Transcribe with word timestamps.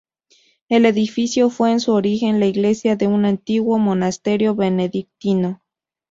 El 0.67 0.87
edificio 0.87 1.51
fue 1.51 1.71
en 1.73 1.79
su 1.79 1.91
origen 1.93 2.39
la 2.39 2.47
iglesia 2.47 2.95
de 2.95 3.05
un 3.05 3.23
antiguo 3.23 3.77
monasterio 3.77 4.55
benedictino. 4.55 5.61